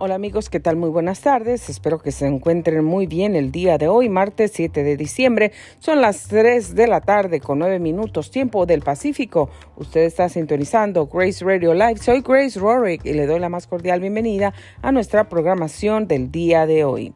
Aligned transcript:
Hola 0.00 0.14
amigos, 0.14 0.48
¿qué 0.48 0.60
tal? 0.60 0.76
Muy 0.76 0.90
buenas 0.90 1.22
tardes. 1.22 1.68
Espero 1.68 1.98
que 1.98 2.12
se 2.12 2.24
encuentren 2.24 2.84
muy 2.84 3.08
bien 3.08 3.34
el 3.34 3.50
día 3.50 3.78
de 3.78 3.88
hoy, 3.88 4.08
martes 4.08 4.52
7 4.54 4.84
de 4.84 4.96
diciembre. 4.96 5.50
Son 5.80 6.00
las 6.00 6.28
3 6.28 6.76
de 6.76 6.86
la 6.86 7.00
tarde 7.00 7.40
con 7.40 7.58
9 7.58 7.80
minutos 7.80 8.30
tiempo 8.30 8.64
del 8.64 8.82
Pacífico. 8.82 9.50
Usted 9.74 10.02
está 10.02 10.28
sintonizando 10.28 11.08
Grace 11.08 11.44
Radio 11.44 11.74
Live. 11.74 11.96
Soy 11.96 12.20
Grace 12.20 12.60
Rorick 12.60 13.04
y 13.06 13.12
le 13.12 13.26
doy 13.26 13.40
la 13.40 13.48
más 13.48 13.66
cordial 13.66 13.98
bienvenida 13.98 14.54
a 14.82 14.92
nuestra 14.92 15.28
programación 15.28 16.06
del 16.06 16.30
día 16.30 16.64
de 16.66 16.84
hoy. 16.84 17.12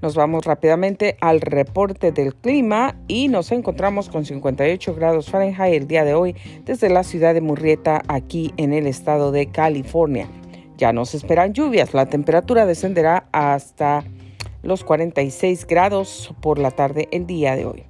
Nos 0.00 0.14
vamos 0.14 0.46
rápidamente 0.46 1.18
al 1.20 1.42
reporte 1.42 2.12
del 2.12 2.34
clima 2.34 2.96
y 3.08 3.28
nos 3.28 3.52
encontramos 3.52 4.08
con 4.08 4.24
58 4.24 4.94
grados 4.94 5.28
Fahrenheit 5.28 5.74
el 5.74 5.86
día 5.86 6.06
de 6.06 6.14
hoy 6.14 6.34
desde 6.64 6.88
la 6.88 7.04
ciudad 7.04 7.34
de 7.34 7.42
Murrieta 7.42 8.00
aquí 8.08 8.54
en 8.56 8.72
el 8.72 8.86
estado 8.86 9.32
de 9.32 9.48
California. 9.48 10.30
Ya 10.82 10.92
nos 10.92 11.14
esperan 11.14 11.52
lluvias. 11.52 11.94
La 11.94 12.06
temperatura 12.06 12.66
descenderá 12.66 13.28
hasta 13.30 14.02
los 14.64 14.82
46 14.82 15.64
grados 15.68 16.34
por 16.40 16.58
la 16.58 16.72
tarde 16.72 17.06
el 17.12 17.24
día 17.24 17.54
de 17.54 17.66
hoy. 17.66 17.84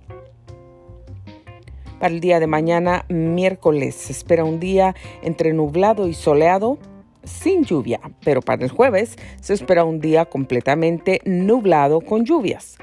Para 1.98 2.12
el 2.12 2.20
día 2.20 2.38
de 2.38 2.46
mañana, 2.46 3.06
miércoles, 3.08 3.94
se 3.94 4.12
espera 4.12 4.44
un 4.44 4.60
día 4.60 4.94
entre 5.22 5.54
nublado 5.54 6.06
y 6.06 6.12
soleado 6.12 6.76
sin 7.24 7.64
lluvia, 7.64 7.98
pero 8.26 8.42
para 8.42 8.62
el 8.62 8.70
jueves 8.70 9.16
se 9.40 9.54
espera 9.54 9.84
un 9.84 9.98
día 9.98 10.26
completamente 10.26 11.22
nublado 11.24 12.02
con 12.02 12.26
lluvias. 12.26 12.76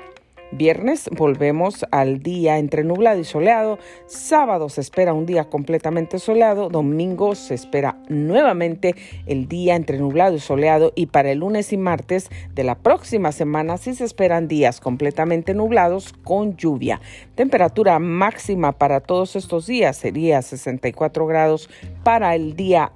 Viernes 0.52 1.10
volvemos 1.16 1.86
al 1.92 2.24
día 2.24 2.58
entre 2.58 2.84
nublado 2.84 3.20
y 3.20 3.24
soleado. 3.24 3.78
Sábado 4.08 4.68
se 4.70 4.82
espera 4.82 5.14
un 5.14 5.28
día 5.28 5.48
completamente 5.48 6.18
soleado. 6.18 6.70
Domingo 6.70 7.36
se 7.36 7.54
espera 7.54 7.98
nuevamente 8.10 8.96
el 9.28 9.48
día 9.48 9.76
entre 9.76 10.00
nublado 10.00 10.36
y 10.36 10.40
soleado. 10.40 10.92
Y 10.96 11.06
para 11.06 11.32
el 11.32 11.40
lunes 11.40 11.72
y 11.72 11.78
martes 11.78 12.30
de 12.56 12.64
la 12.64 12.76
próxima 12.76 13.32
semana 13.32 13.78
sí 13.78 13.94
se 13.94 14.06
esperan 14.06 14.48
días 14.48 14.80
completamente 14.80 15.54
nublados 15.54 16.14
con 16.24 16.58
lluvia. 16.58 17.00
Temperatura 17.36 18.00
máxima 18.00 18.72
para 18.72 19.02
todos 19.02 19.36
estos 19.36 19.68
días 19.68 19.98
sería 19.98 20.42
64 20.42 21.28
grados 21.28 21.70
para 22.04 22.34
el 22.34 22.56
día 22.56 22.92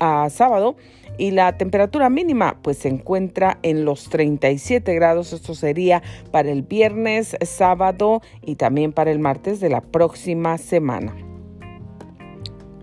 ah, 0.00 0.28
sábado 0.30 0.76
y 1.18 1.30
la 1.30 1.56
temperatura 1.56 2.10
mínima 2.10 2.58
pues 2.62 2.78
se 2.78 2.88
encuentra 2.88 3.58
en 3.62 3.84
los 3.84 4.08
37 4.08 4.94
grados. 4.94 5.32
Esto 5.32 5.54
sería 5.54 6.02
para 6.30 6.50
el 6.50 6.62
viernes, 6.62 7.36
sábado 7.42 8.22
y 8.42 8.56
también 8.56 8.92
para 8.92 9.10
el 9.10 9.18
martes 9.18 9.60
de 9.60 9.70
la 9.70 9.80
próxima 9.80 10.58
semana. 10.58 11.14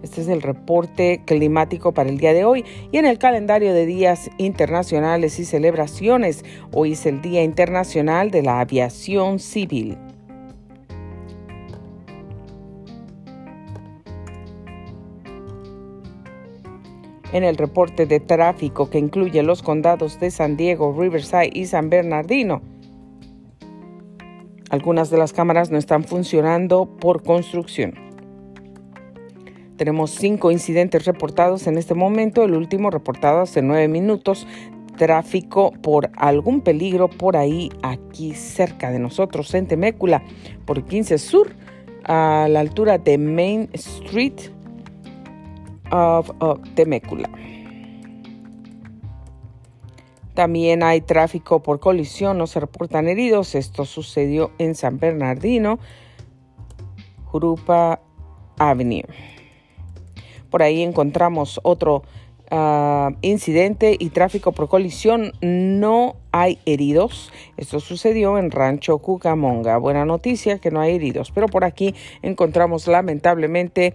Este 0.03 0.19
es 0.19 0.27
el 0.27 0.41
reporte 0.41 1.21
climático 1.25 1.93
para 1.93 2.09
el 2.09 2.17
día 2.17 2.33
de 2.33 2.43
hoy 2.43 2.65
y 2.91 2.97
en 2.97 3.05
el 3.05 3.17
calendario 3.17 3.73
de 3.73 3.85
días 3.85 4.29
internacionales 4.37 5.39
y 5.39 5.45
celebraciones. 5.45 6.43
Hoy 6.73 6.91
es 6.91 7.05
el 7.05 7.21
Día 7.21 7.41
Internacional 7.41 8.29
de 8.29 8.43
la 8.43 8.59
Aviación 8.59 9.39
Civil. 9.39 9.97
En 17.33 17.43
el 17.43 17.57
reporte 17.57 18.05
de 18.05 18.19
tráfico 18.19 18.89
que 18.89 18.99
incluye 18.99 19.43
los 19.43 19.61
condados 19.61 20.19
de 20.19 20.31
San 20.31 20.55
Diego, 20.55 20.95
Riverside 20.97 21.49
y 21.51 21.65
San 21.65 21.89
Bernardino. 21.89 22.61
Algunas 24.69 25.09
de 25.09 25.17
las 25.17 25.33
cámaras 25.33 25.71
no 25.71 25.77
están 25.77 26.03
funcionando 26.03 26.85
por 26.85 27.23
construcción. 27.23 27.95
Tenemos 29.77 30.11
cinco 30.11 30.51
incidentes 30.51 31.05
reportados 31.05 31.67
en 31.67 31.77
este 31.77 31.95
momento, 31.95 32.43
el 32.43 32.53
último 32.53 32.91
reportado 32.91 33.41
hace 33.41 33.61
nueve 33.61 33.87
minutos. 33.87 34.47
Tráfico 34.97 35.71
por 35.81 36.11
algún 36.15 36.61
peligro 36.61 37.09
por 37.09 37.35
ahí, 37.35 37.71
aquí 37.81 38.35
cerca 38.35 38.91
de 38.91 38.99
nosotros, 38.99 39.51
en 39.55 39.65
Temécula, 39.65 40.23
por 40.65 40.85
15 40.85 41.17
Sur, 41.17 41.55
a 42.03 42.47
la 42.47 42.59
altura 42.59 42.99
de 42.99 43.17
Main 43.17 43.69
Street 43.73 44.53
of, 45.93 46.31
Temécula. 46.75 47.29
También 50.33 50.81
hay 50.81 51.01
tráfico 51.01 51.61
por 51.61 51.79
colisión, 51.79 52.39
no 52.39 52.47
se 52.47 52.59
reportan 52.59 53.07
heridos. 53.07 53.53
Esto 53.53 53.85
sucedió 53.85 54.51
en 54.57 54.73
San 54.73 54.97
Bernardino, 54.97 55.77
Jurupa 57.25 58.01
Avenue. 58.57 59.05
Por 60.49 60.63
ahí 60.63 60.81
encontramos 60.81 61.59
otro 61.63 62.03
ah, 62.49 63.11
incidente 63.21 63.95
y 63.97 64.09
tráfico 64.09 64.53
por 64.53 64.69
colisión. 64.69 65.33
No 65.41 66.15
hay 66.31 66.57
heridos. 66.65 67.31
Esto 67.57 67.79
sucedió 67.79 68.39
en 68.39 68.49
Rancho 68.49 68.97
Cucamonga. 68.97 69.77
Buena 69.77 70.03
noticia 70.03 70.57
que 70.57 70.71
no 70.71 70.81
hay 70.81 70.95
heridos. 70.95 71.31
Pero 71.31 71.47
por 71.47 71.63
aquí 71.63 71.93
encontramos 72.23 72.87
lamentablemente 72.87 73.93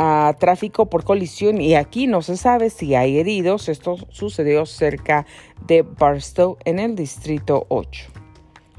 a 0.00 0.36
tráfico 0.38 0.86
por 0.86 1.02
colisión 1.02 1.60
y 1.60 1.74
aquí 1.74 2.06
no 2.06 2.22
se 2.22 2.36
sabe 2.36 2.70
si 2.70 2.94
hay 2.94 3.18
heridos. 3.18 3.68
Esto 3.68 3.96
sucedió 4.10 4.64
cerca 4.64 5.26
de 5.66 5.82
Barstow 5.82 6.56
en 6.64 6.78
el 6.78 6.94
distrito 6.94 7.66
8. 7.68 8.04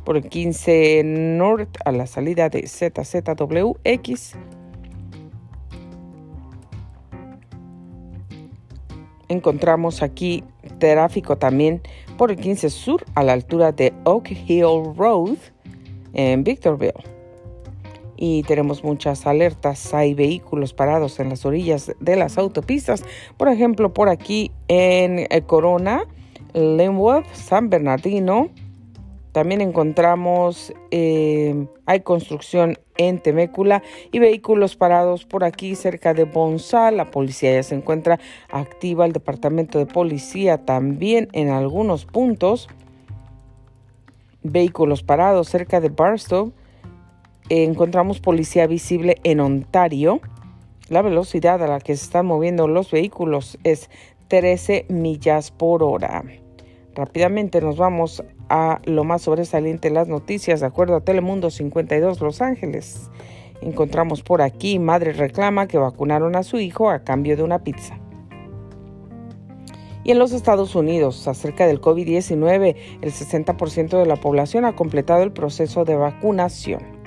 Por 0.06 0.16
el 0.16 0.30
15 0.30 1.02
North 1.04 1.76
a 1.84 1.92
la 1.92 2.08
salida 2.08 2.48
de 2.48 2.66
ZZWX. 2.66 4.38
Encontramos 9.28 10.02
aquí 10.02 10.46
tráfico 10.80 11.38
también 11.38 11.82
por 12.18 12.32
el 12.32 12.38
15 12.38 12.70
Sur 12.70 13.04
a 13.16 13.24
la 13.24 13.34
altura 13.34 13.74
de 13.74 13.94
Oak 14.06 14.32
Hill 14.32 14.96
Road 14.96 15.36
en 16.14 16.46
Victorville 16.46 17.19
y 18.22 18.44
tenemos 18.44 18.84
muchas 18.84 19.26
alertas. 19.26 19.94
Hay 19.94 20.14
vehículos 20.14 20.74
parados 20.74 21.22
en 21.22 21.30
las 21.30 21.46
orillas 21.46 21.94
de 22.02 22.18
las 22.18 22.38
autopistas. 22.38 23.06
Por 23.38 23.48
ejemplo, 23.48 23.94
por 23.94 24.10
aquí 24.10 24.52
en 24.68 25.20
eh, 25.20 25.42
Corona, 25.48 26.04
Linwood, 26.54 27.24
San 27.32 27.70
Bernardino. 27.70 28.50
También 29.32 29.62
encontramos, 29.62 30.74
eh, 30.92 31.68
hay 31.86 32.02
construcción 32.02 32.78
en 32.98 33.20
Temécula 33.20 33.84
y 34.12 34.20
vehículos 34.20 34.76
parados 34.76 35.24
por 35.24 35.46
aquí 35.46 35.76
cerca 35.76 36.14
de 36.14 36.26
Bonsal. 36.26 36.98
La 36.98 37.12
policía 37.12 37.54
ya 37.54 37.64
se 37.64 37.76
encuentra 37.76 38.20
activa, 38.50 39.06
el 39.06 39.14
departamento 39.14 39.80
de 39.80 39.86
policía 39.86 40.66
también 40.66 41.30
en 41.32 41.52
algunos 41.52 42.06
puntos. 42.06 42.68
Vehículos 44.44 45.04
parados 45.04 45.48
cerca 45.48 45.80
de 45.80 45.88
Barstow 45.88 46.52
encontramos 47.50 48.20
policía 48.20 48.68
visible 48.68 49.18
en 49.24 49.40
Ontario. 49.40 50.22
La 50.88 51.02
velocidad 51.02 51.62
a 51.64 51.68
la 51.68 51.80
que 51.80 51.96
se 51.96 52.06
están 52.06 52.26
moviendo 52.26 52.68
los 52.68 52.92
vehículos 52.92 53.58
es 53.64 53.90
13 54.28 54.86
millas 54.90 55.52
por 55.52 55.84
hora. 55.84 56.24
Rápidamente 56.96 57.62
nos 57.62 57.78
vamos 57.78 58.24
a 58.50 58.80
lo 58.86 59.04
más 59.04 59.22
sobresaliente 59.24 59.90
de 59.90 59.96
las 59.96 60.08
noticias 60.08 60.60
de 60.60 60.66
acuerdo 60.66 60.96
a 60.96 61.02
Telemundo 61.02 61.50
52 61.50 62.22
Los 62.22 62.42
Ángeles. 62.42 63.10
Encontramos 63.62 64.24
por 64.24 64.42
aquí, 64.42 64.80
madre 64.80 65.14
reclama 65.14 65.68
que 65.68 65.78
vacunaron 65.78 66.36
a 66.36 66.44
su 66.44 66.60
hijo 66.60 66.90
a 66.90 67.04
cambio 67.04 67.36
de 67.38 67.44
una 67.44 67.64
pizza. 67.64 68.00
Y 70.04 70.12
en 70.12 70.20
los 70.20 70.32
Estados 70.32 70.76
Unidos, 70.76 71.28
acerca 71.28 71.68
del 71.68 71.82
COVID-19, 71.82 72.76
el 73.02 73.12
60% 73.12 74.00
de 74.00 74.06
la 74.06 74.16
población 74.16 74.66
ha 74.66 74.76
completado 74.76 75.24
el 75.24 75.32
proceso 75.32 75.86
de 75.86 75.96
vacunación. 75.96 76.99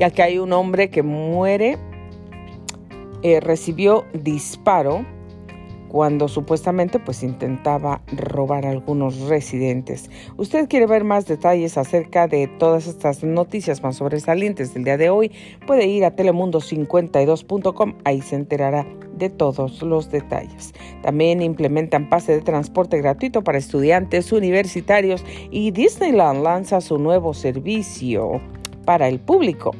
Ya 0.00 0.10
que 0.10 0.22
hay 0.22 0.38
un 0.38 0.54
hombre 0.54 0.88
que 0.88 1.02
muere, 1.02 1.76
eh, 3.22 3.38
recibió 3.38 4.06
disparo 4.14 5.04
cuando 5.88 6.28
supuestamente 6.28 6.98
pues 6.98 7.22
intentaba 7.22 8.00
robar 8.16 8.64
a 8.64 8.70
algunos 8.70 9.20
residentes. 9.28 10.08
Usted 10.38 10.68
quiere 10.68 10.86
ver 10.86 11.04
más 11.04 11.26
detalles 11.26 11.76
acerca 11.76 12.28
de 12.28 12.46
todas 12.46 12.86
estas 12.86 13.22
noticias 13.24 13.82
más 13.82 13.96
sobresalientes 13.96 14.72
del 14.72 14.84
día 14.84 14.96
de 14.96 15.10
hoy, 15.10 15.32
puede 15.66 15.86
ir 15.86 16.06
a 16.06 16.16
telemundo52.com, 16.16 17.94
ahí 18.04 18.22
se 18.22 18.36
enterará 18.36 18.86
de 19.18 19.28
todos 19.28 19.82
los 19.82 20.10
detalles. 20.10 20.72
También 21.02 21.42
implementan 21.42 22.08
pase 22.08 22.32
de 22.32 22.40
transporte 22.40 22.96
gratuito 22.98 23.44
para 23.44 23.58
estudiantes 23.58 24.32
universitarios 24.32 25.26
y 25.50 25.72
Disneyland 25.72 26.42
lanza 26.42 26.80
su 26.80 26.96
nuevo 26.96 27.34
servicio 27.34 28.40
para 28.86 29.08
el 29.08 29.20
público. 29.20 29.72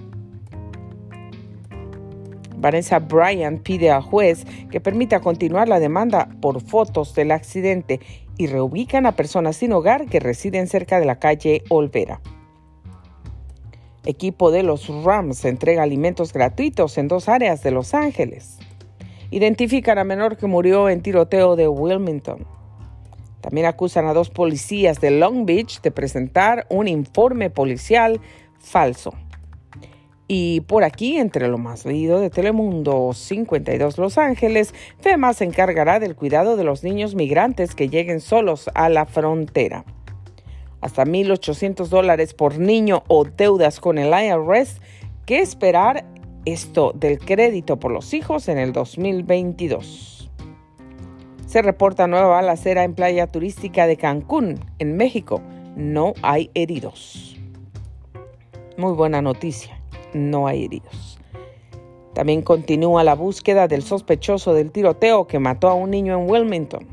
Vanessa 2.61 2.99
Bryant 2.99 3.63
pide 3.63 3.91
al 3.91 4.03
juez 4.03 4.45
que 4.71 4.81
permita 4.81 5.21
continuar 5.21 5.69
la 5.69 5.81
demanda 5.81 6.29
por 6.41 6.61
fotos 6.61 7.15
del 7.15 7.31
accidente 7.31 8.01
y 8.37 8.47
reubican 8.47 9.07
a 9.07 9.17
personas 9.17 9.57
sin 9.57 9.73
hogar 9.73 10.07
que 10.07 10.21
residen 10.21 10.67
cerca 10.67 11.01
de 11.01 11.07
la 11.07 11.19
calle 11.19 11.63
Olvera. 11.69 12.21
Equipo 14.05 14.51
de 14.51 14.63
los 14.63 14.89
Rams 15.05 15.45
entrega 15.45 15.83
alimentos 15.83 16.33
gratuitos 16.33 16.97
en 16.97 17.09
dos 17.09 17.29
áreas 17.29 17.63
de 17.63 17.71
Los 17.71 17.93
Ángeles. 17.93 18.59
Identifican 19.31 19.99
a 19.99 20.05
menor 20.05 20.37
que 20.37 20.47
murió 20.47 20.89
en 20.89 21.03
tiroteo 21.03 21.55
de 21.55 21.69
Wilmington. 21.69 22.47
También 23.43 23.67
acusan 23.67 24.07
a 24.07 24.15
dos 24.15 24.31
policías 24.31 25.01
de 25.01 25.11
Long 25.11 25.47
Beach 25.47 25.81
de 25.83 25.91
presentar 25.91 26.67
un 26.71 26.89
informe 26.89 27.51
policial 27.51 28.21
falso. 28.59 29.13
Y 30.33 30.61
por 30.61 30.85
aquí, 30.85 31.17
entre 31.17 31.49
lo 31.49 31.59
más 31.59 31.85
leído 31.85 32.21
de 32.21 32.31
Telemundo 32.31 33.13
52 33.13 33.99
Los 33.99 34.17
Ángeles, 34.17 34.73
FEMA 35.01 35.33
se 35.33 35.43
encargará 35.43 35.99
del 35.99 36.15
cuidado 36.15 36.57
de 36.57 36.63
los 36.63 36.85
niños 36.85 37.17
migrantes 37.17 37.75
que 37.75 37.89
lleguen 37.89 38.21
solos 38.21 38.71
a 38.75 38.89
la 38.91 39.07
frontera. 39.07 39.85
Hasta 40.81 41.05
1.800 41.05 41.89
dólares 41.89 42.33
por 42.33 42.61
niño 42.61 43.03
o 43.09 43.25
deudas 43.25 43.81
con 43.81 43.99
el 43.99 44.13
IRS. 44.13 44.81
¿Qué 45.27 45.41
esperar 45.41 46.07
esto 46.45 46.93
del 46.95 47.19
crédito 47.19 47.81
por 47.81 47.91
los 47.91 48.15
hijos 48.15 48.47
en 48.47 48.59
el 48.59 48.73
2022? 48.73 50.31
Se 51.45 51.61
reporta 51.61 52.07
nueva 52.07 52.29
balacera 52.29 52.85
en 52.85 52.95
playa 52.95 53.27
turística 53.27 53.89
de 53.89 53.97
Cancún, 53.97 54.65
en 54.79 54.97
México. 54.97 55.43
No 55.75 56.15
hay 56.23 56.53
heridos. 56.55 57.37
Muy 58.77 58.93
buena 58.93 59.21
noticia 59.23 59.80
no 60.15 60.47
hay 60.47 60.65
heridos. 60.65 61.19
También 62.15 62.43
continúa 62.43 63.05
la 63.05 63.15
búsqueda 63.15 63.69
del 63.69 63.83
sospechoso 63.83 64.53
del 64.53 64.73
tiroteo 64.73 65.27
que 65.27 65.39
mató 65.39 65.69
a 65.69 65.75
un 65.75 65.91
niño 65.91 66.19
en 66.19 66.29
Wilmington. 66.29 66.87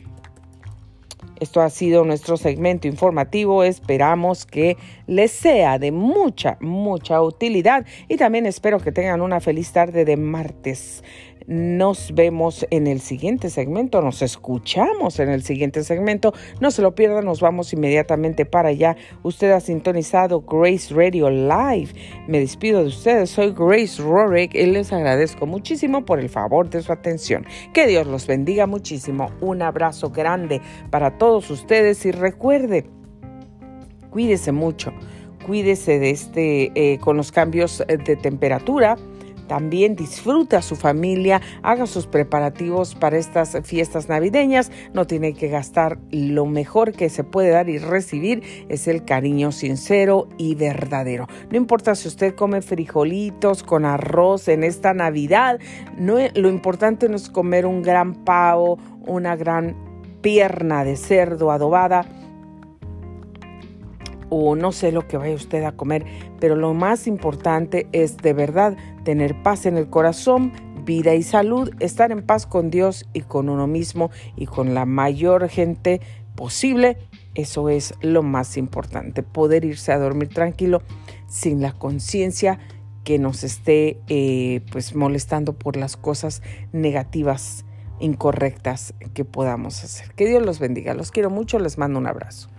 Esto 1.40 1.62
ha 1.62 1.70
sido 1.70 2.04
nuestro 2.04 2.38
segmento 2.38 2.88
informativo. 2.88 3.64
Esperamos 3.64 4.46
que 4.46 4.78
les 5.08 5.32
sea 5.32 5.80
de 5.80 5.92
mucha, 5.92 6.58
mucha 6.60 7.22
utilidad 7.22 7.86
y 8.08 8.18
también 8.18 8.46
espero 8.46 8.80
que 8.80 8.92
tengan 8.92 9.22
una 9.22 9.40
feliz 9.40 9.72
tarde 9.72 10.06
de 10.06 10.18
martes. 10.18 11.04
Nos 11.50 12.14
vemos 12.14 12.68
en 12.70 12.86
el 12.86 13.00
siguiente 13.00 13.50
segmento, 13.50 14.04
nos 14.04 14.22
escuchamos 14.22 15.20
en 15.20 15.30
el 15.30 15.42
siguiente 15.42 15.84
segmento. 15.84 16.32
No 16.62 16.70
se 16.70 16.84
lo 16.84 16.94
pierdan, 16.94 17.26
nos 17.26 17.42
vamos 17.42 17.74
inmediatamente 17.74 18.46
para 18.46 18.70
allá. 18.70 18.96
Usted 19.24 19.50
ha 19.50 19.60
sintonizado 19.60 20.42
Grace 20.42 20.94
Radio 20.94 21.32
Live. 21.32 21.94
Me 22.28 22.40
despido 22.40 22.82
de 22.82 22.90
ustedes, 22.90 23.32
soy 23.32 23.56
Grace 23.58 24.00
Rorick 24.00 24.54
y 24.54 24.68
les 24.68 24.94
agradezco 24.94 25.48
muchísimo 25.48 26.06
por 26.06 26.20
el 26.20 26.30
favor 26.30 26.70
de 26.70 26.84
su 26.84 26.92
atención. 26.92 27.48
Que 27.74 27.88
Dios 27.88 28.06
los 28.06 28.28
bendiga 28.28 28.68
muchísimo. 28.68 29.32
Un 29.42 29.64
abrazo 29.64 30.12
grande 30.12 30.62
para 30.92 31.18
todos 31.30 31.52
ustedes 31.52 32.08
y 32.08 32.12
recuerde, 32.12 32.90
cuídese 34.10 34.52
mucho 34.52 34.92
cuídese 35.46 36.00
de 36.00 36.10
este 36.10 36.72
eh, 36.76 36.98
con 37.00 37.18
los 37.18 37.31
cambios 37.31 37.84
de 37.88 38.16
temperatura 38.16 38.98
también 39.50 39.96
disfruta 39.96 40.60
a 40.60 40.62
su 40.62 40.76
familia, 40.76 41.42
haga 41.64 41.88
sus 41.88 42.06
preparativos 42.06 42.94
para 42.94 43.18
estas 43.18 43.58
fiestas 43.64 44.08
navideñas. 44.08 44.72
No 44.94 45.08
tiene 45.08 45.34
que 45.34 45.48
gastar 45.48 45.98
lo 46.12 46.46
mejor 46.46 46.94
que 46.94 47.10
se 47.10 47.24
puede 47.24 47.50
dar 47.50 47.68
y 47.68 47.80
recibir 47.80 48.44
es 48.70 48.88
el 48.88 49.04
cariño 49.04 49.52
sincero 49.52 50.30
y 50.38 50.54
verdadero. 50.54 51.28
No 51.50 51.58
importa 51.58 51.96
si 51.96 52.08
usted 52.08 52.36
come 52.36 52.62
frijolitos 52.62 53.64
con 53.64 53.86
arroz 53.86 54.48
en 54.48 54.64
esta 54.64 54.94
Navidad, 54.94 55.60
no, 55.98 56.18
lo 56.36 56.48
importante 56.48 57.10
no 57.10 57.16
es 57.16 57.28
comer 57.28 57.66
un 57.66 57.81
gran 57.81 58.24
pavo, 58.24 58.78
una 59.08 59.36
gran 59.36 59.89
pierna 60.21 60.83
de 60.83 60.95
cerdo 60.95 61.51
adobada 61.51 62.06
o 64.30 64.56
no 64.56 64.71
sé 64.71 64.92
lo 64.92 65.07
que 65.07 65.18
vaya 65.18 65.36
usted 65.36 65.63
a 65.63 65.71
comer, 65.71 66.06
pero 66.39 66.56
lo 66.56 66.74
más 66.74 67.07
importante 67.07 67.88
es 67.92 68.18
de 68.18 68.33
verdad 68.33 68.77
tener 69.04 69.42
paz 69.42 69.66
en 69.66 69.77
el 69.77 69.89
corazón, 69.89 70.54
vida 70.86 71.16
y 71.16 71.24
salud, 71.24 71.71
estar 71.80 72.12
en 72.12 72.21
paz 72.21 72.45
con 72.45 72.69
Dios 72.69 73.07
y 73.13 73.21
con 73.21 73.50
uno 73.50 73.68
mismo 73.68 74.12
y 74.36 74.45
con 74.45 74.74
la 74.74 74.86
mayor 74.86 75.50
gente 75.50 76.01
posible. 76.36 76.98
Eso 77.36 77.69
es 77.69 77.94
lo 78.01 78.24
más 78.24 78.57
importante, 78.57 79.24
poder 79.24 79.66
irse 79.66 79.92
a 79.92 80.00
dormir 80.00 80.30
tranquilo 80.30 80.81
sin 81.27 81.62
la 81.62 81.74
conciencia 81.74 82.60
que 83.04 83.18
nos 83.18 83.44
esté 83.44 84.00
eh, 84.07 84.62
pues 84.71 84.95
molestando 84.95 85.54
por 85.54 85.77
las 85.77 85.95
cosas 85.95 86.42
negativas, 86.74 87.66
incorrectas 88.00 88.94
que 89.13 89.25
podamos 89.25 89.84
hacer. 89.84 90.12
Que 90.13 90.28
Dios 90.28 90.46
los 90.46 90.60
bendiga. 90.60 90.94
Los 90.94 91.12
quiero 91.12 91.30
mucho, 91.30 91.60
les 91.60 91.78
mando 91.78 92.00
un 92.00 92.07
abrazo. 92.07 92.50